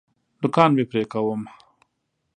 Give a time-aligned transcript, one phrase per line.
[0.41, 1.41] نوکان مي پرې کوم.